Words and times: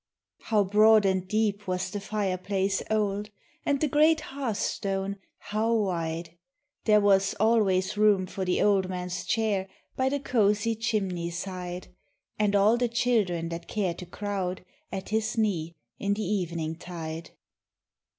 HOW 0.45 0.63
broad 0.63 1.05
and 1.05 1.27
deep 1.27 1.67
was 1.67 1.91
the 1.91 1.99
fireplace 1.99 2.81
old, 2.89 3.29
And 3.63 3.79
the 3.79 3.87
great 3.87 4.21
hearth 4.21 4.57
stone 4.57 5.17
how 5.37 5.75
wide! 5.75 6.35
There 6.85 6.99
was 6.99 7.35
always 7.35 7.97
room 7.99 8.25
for 8.25 8.43
the 8.43 8.63
old 8.63 8.89
man's 8.89 9.23
chair 9.23 9.67
By 9.95 10.09
the 10.09 10.19
cosy 10.19 10.73
chimney 10.75 11.29
side, 11.29 11.89
And 12.39 12.55
all 12.55 12.77
the 12.77 12.89
children 12.89 13.49
that 13.49 13.67
cared 13.67 13.99
to 13.99 14.07
crowd 14.07 14.65
At 14.91 15.09
his 15.09 15.37
knee 15.37 15.75
in 15.99 16.15
the 16.15 16.23
evening 16.25 16.77
tide. 16.77 17.29